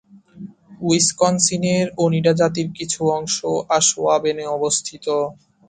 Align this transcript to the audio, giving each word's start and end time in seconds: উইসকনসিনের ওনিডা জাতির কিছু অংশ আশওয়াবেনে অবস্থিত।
উইসকনসিনের 0.81 1.85
ওনিডা 1.97 2.33
জাতির 2.39 2.67
কিছু 2.77 3.01
অংশ 3.17 3.37
আশওয়াবেনে 3.77 4.45
অবস্থিত। 4.57 5.05